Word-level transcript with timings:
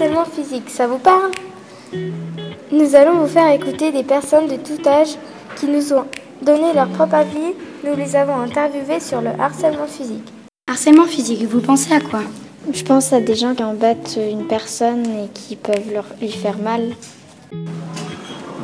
harcèlement 0.00 0.26
physique, 0.26 0.70
ça 0.70 0.86
vous 0.86 0.98
parle? 0.98 1.32
Nous 2.70 2.94
allons 2.94 3.14
vous 3.14 3.26
faire 3.26 3.50
écouter 3.50 3.90
des 3.90 4.04
personnes 4.04 4.46
de 4.46 4.54
tout 4.54 4.80
âge 4.86 5.16
qui 5.56 5.66
nous 5.66 5.92
ont 5.92 6.04
donné 6.40 6.72
leur 6.72 6.86
propre 6.90 7.16
avis. 7.16 7.52
Nous 7.84 7.96
les 7.96 8.14
avons 8.14 8.36
interviewés 8.36 9.00
sur 9.00 9.20
le 9.20 9.30
harcèlement 9.40 9.88
physique. 9.88 10.22
Harcèlement 10.70 11.06
physique, 11.06 11.42
vous 11.42 11.60
pensez 11.60 11.92
à 11.92 11.98
quoi? 11.98 12.20
Je 12.72 12.84
pense 12.84 13.12
à 13.12 13.20
des 13.20 13.34
gens 13.34 13.56
qui 13.56 13.64
embêtent 13.64 14.20
une 14.30 14.46
personne 14.46 15.04
et 15.04 15.28
qui 15.34 15.56
peuvent 15.56 15.92
leur, 15.92 16.04
lui 16.20 16.30
faire 16.30 16.58
mal. 16.58 16.92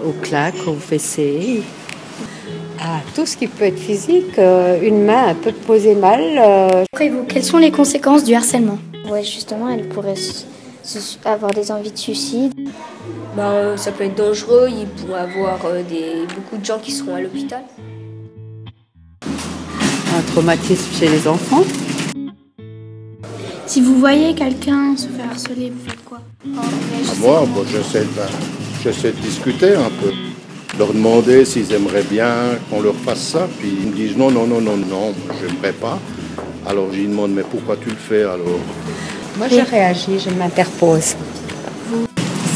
Aux 0.06 0.14
claques, 0.22 0.68
aux 0.68 0.74
fessées. 0.74 1.64
À 2.78 3.00
tout 3.16 3.26
ce 3.26 3.36
qui 3.36 3.48
peut 3.48 3.64
être 3.64 3.80
physique, 3.80 4.38
euh, 4.38 4.80
une 4.80 5.04
main 5.04 5.34
peut 5.34 5.50
poser 5.50 5.96
mal. 5.96 6.20
euh, 6.38 6.84
Après 6.92 7.08
vous, 7.08 7.24
quelles 7.24 7.42
sont 7.42 7.58
les 7.58 7.72
conséquences 7.72 8.22
du 8.22 8.34
harcèlement? 8.34 8.78
Ouais, 9.10 9.24
justement, 9.24 9.68
elle 9.68 9.88
pourrait 9.88 10.14
avoir 11.24 11.52
des 11.52 11.70
envies 11.70 11.92
de 11.92 11.98
suicide. 11.98 12.52
Ben, 13.36 13.76
ça 13.76 13.90
peut 13.90 14.04
être 14.04 14.16
dangereux, 14.16 14.68
il 14.70 14.86
pourrait 14.86 15.20
y 15.20 15.22
avoir 15.22 15.58
euh, 15.66 15.82
des, 15.82 16.26
beaucoup 16.34 16.56
de 16.56 16.64
gens 16.64 16.78
qui 16.78 16.92
seront 16.92 17.16
à 17.16 17.20
l'hôpital. 17.20 17.62
Un 19.22 20.22
traumatisme 20.32 20.92
chez 20.94 21.08
les 21.08 21.26
enfants. 21.26 21.64
Si 23.66 23.80
vous 23.80 23.98
voyez 23.98 24.34
quelqu'un 24.34 24.96
se 24.96 25.08
faire 25.08 25.30
harceler, 25.30 25.70
vous 25.70 25.90
faites 25.90 26.04
quoi? 26.04 26.20
À 26.44 27.14
moi, 27.18 27.44
bon, 27.52 27.64
j'essaie 27.66 28.04
de, 28.04 28.08
j'essaie 28.82 29.10
de 29.10 29.20
discuter 29.20 29.74
un 29.74 29.90
peu, 30.00 30.12
leur 30.78 30.92
demander 30.92 31.44
s'ils 31.44 31.72
aimeraient 31.72 32.04
bien 32.04 32.34
qu'on 32.70 32.82
leur 32.82 32.94
fasse 32.94 33.30
ça, 33.30 33.48
puis 33.58 33.68
ils 33.80 33.88
me 33.88 33.96
disent 33.96 34.16
non, 34.16 34.30
non, 34.30 34.46
non, 34.46 34.60
non, 34.60 34.76
non, 34.76 35.12
je 35.40 35.46
n'aimerais 35.46 35.72
pas. 35.72 35.98
Alors 36.66 36.88
lui 36.88 37.06
demande 37.06 37.32
mais 37.32 37.42
pourquoi 37.42 37.76
tu 37.76 37.88
le 37.90 37.96
fais 37.96 38.22
alors? 38.22 38.60
Moi, 39.36 39.48
je 39.48 39.60
réagis, 39.68 40.20
je 40.20 40.30
m'interpose. 40.30 41.16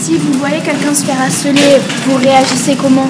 Si 0.01 0.17
vous 0.17 0.33
voyez 0.35 0.61
quelqu'un 0.61 0.95
se 0.95 1.05
faire 1.05 1.21
harceler, 1.21 1.79
vous 2.07 2.17
réagissez 2.17 2.77
comment? 2.77 3.09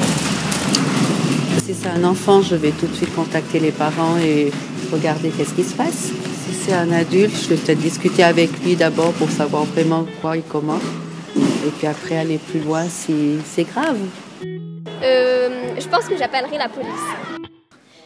Si 1.64 1.74
c'est 1.74 1.88
un 1.88 2.02
enfant, 2.04 2.40
je 2.40 2.54
vais 2.54 2.70
tout 2.70 2.86
de 2.86 2.94
suite 2.94 3.14
contacter 3.14 3.60
les 3.60 3.70
parents 3.70 4.16
et 4.16 4.50
regarder 4.90 5.28
qu'est-ce 5.28 5.52
qui 5.52 5.64
se 5.64 5.74
passe. 5.74 6.12
Si 6.46 6.54
c'est 6.54 6.72
un 6.72 6.90
adulte, 6.92 7.34
je 7.42 7.48
vais 7.50 7.56
peut-être 7.56 7.80
discuter 7.80 8.24
avec 8.24 8.50
lui 8.64 8.74
d'abord 8.74 9.12
pour 9.12 9.30
savoir 9.30 9.64
vraiment 9.64 10.06
quoi 10.22 10.38
et 10.38 10.42
comment. 10.48 10.80
Et 11.36 11.70
puis 11.76 11.86
après 11.86 12.16
aller 12.16 12.38
plus 12.38 12.60
loin 12.60 12.84
si 12.88 13.36
c'est 13.44 13.64
grave. 13.64 13.98
Euh, 15.02 15.74
je 15.78 15.88
pense 15.88 16.06
que 16.06 16.16
j'appellerai 16.16 16.56
la 16.56 16.70
police. 16.70 16.88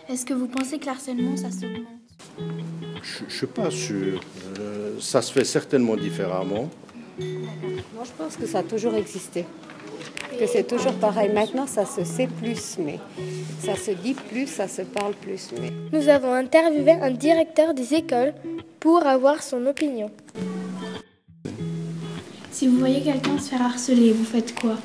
Est-ce 0.08 0.27
que 0.27 0.34
vous 0.34 0.48
pensez 0.48 0.78
que 0.78 0.86
l'harcèlement, 0.86 1.36
ça 1.36 1.50
s'augmente 1.52 2.02
Je 2.38 3.25
ne 3.25 3.30
suis 3.30 3.47
pas 3.47 3.70
sûr. 3.70 4.20
Euh, 4.58 4.97
ça 5.00 5.22
se 5.22 5.33
fait 5.33 5.44
certainement 5.44 5.97
différemment. 5.97 6.69
Moi, 7.19 8.05
je 8.05 8.11
pense 8.16 8.36
que 8.36 8.47
ça 8.47 8.58
a 8.58 8.62
toujours 8.62 8.94
existé. 8.94 9.44
Que 10.39 10.47
c'est 10.47 10.64
toujours 10.64 10.94
pareil. 10.94 11.30
Maintenant, 11.33 11.66
ça 11.66 11.84
se 11.84 12.05
sait 12.05 12.27
plus, 12.27 12.77
mais 12.78 12.98
ça 13.62 13.77
se 13.77 13.91
dit 13.91 14.14
plus, 14.14 14.47
ça 14.47 14.66
se 14.66 14.83
parle 14.83 15.12
plus. 15.14 15.50
Mais 15.61 15.70
Nous 15.92 16.08
avons 16.08 16.33
interviewé 16.33 16.92
un 16.92 17.11
directeur 17.11 17.74
des 17.74 17.94
écoles 17.94 18.33
pour 18.80 19.06
avoir 19.06 19.42
son 19.42 19.67
opinion. 19.67 20.11
Si 22.50 22.67
vous 22.67 22.78
voyez 22.78 23.02
quelqu'un 23.02 23.39
se 23.39 23.50
faire 23.50 23.62
harceler, 23.62 24.12
vous 24.12 24.24
faites 24.24 24.58
quoi? 24.58 24.77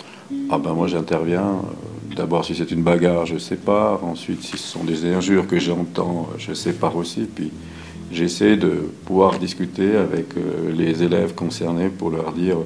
Ah 0.50 0.58
ben 0.58 0.74
moi 0.74 0.88
j'interviens. 0.88 1.62
D'abord 2.18 2.44
si 2.44 2.56
c'est 2.56 2.72
une 2.72 2.82
bagarre, 2.82 3.28
je 3.28 3.38
sépare. 3.38 4.04
Ensuite 4.04 4.42
si 4.42 4.58
ce 4.58 4.68
sont 4.68 4.84
des 4.84 5.06
injures 5.06 5.46
que 5.46 5.60
j'entends, 5.60 6.28
je 6.40 6.52
sépare 6.54 6.96
aussi. 6.96 7.28
Puis 7.34 7.52
j'essaie 8.12 8.58
de 8.58 8.90
pouvoir 9.06 9.38
discuter 9.38 9.96
avec 9.96 10.36
euh, 10.36 10.74
les 10.76 11.04
élèves 11.04 11.36
concernés 11.36 11.90
pour 11.90 12.10
leur 12.10 12.32
dire 12.32 12.58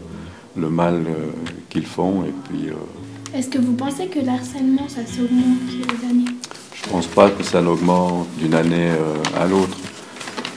le 0.55 0.69
mal 0.69 1.03
euh, 1.05 1.31
qu'ils 1.69 1.85
font. 1.85 2.23
Et 2.23 2.33
puis 2.47 2.69
euh, 2.69 3.37
Est-ce 3.37 3.49
que 3.49 3.57
vous 3.57 3.73
pensez 3.73 4.07
que 4.07 4.19
l'harcèlement, 4.19 4.87
ça 4.87 5.05
s'augmente 5.05 5.59
les 5.69 6.09
années 6.09 6.31
je 6.73 6.89
pense 6.89 7.05
pas 7.05 7.29
que 7.29 7.43
ça 7.43 7.61
n'augmente 7.61 8.27
d'une 8.39 8.55
année 8.55 8.89
à 9.39 9.45
l'autre. 9.45 9.77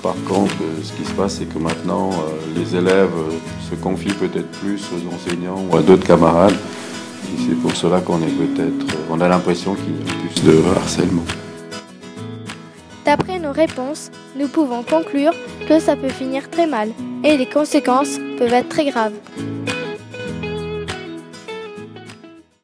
Par 0.03 0.15
contre, 0.27 0.55
ce 0.83 0.91
qui 0.95 1.05
se 1.05 1.13
passe, 1.13 1.35
c'est 1.35 1.45
que 1.45 1.59
maintenant, 1.59 2.09
les 2.57 2.75
élèves 2.75 3.13
se 3.71 3.75
confient 3.75 4.15
peut-être 4.15 4.51
plus 4.53 4.81
aux 4.95 5.15
enseignants 5.15 5.63
ou 5.71 5.77
à 5.77 5.83
d'autres 5.83 6.07
camarades. 6.07 6.57
C'est 7.47 7.61
pour 7.61 7.75
cela 7.77 8.01
qu'on 8.01 8.19
est 8.19 8.31
peut-être, 8.31 8.97
on 9.11 9.21
a 9.21 9.29
l'impression 9.29 9.75
qu'il 9.75 9.97
y 9.97 10.11
a 10.11 10.15
plus 10.15 10.43
de 10.45 10.77
harcèlement. 10.77 11.25
D'après 13.05 13.39
nos 13.39 13.53
réponses, 13.53 14.11
nous 14.37 14.49
pouvons 14.49 14.83
conclure 14.83 15.33
que 15.69 15.79
ça 15.79 15.95
peut 15.97 16.09
finir 16.09 16.49
très 16.51 16.67
mal 16.67 16.91
et 17.23 17.37
les 17.37 17.47
conséquences 17.47 18.19
peuvent 18.39 18.53
être 18.53 18.69
très 18.69 18.87
graves. 18.87 19.13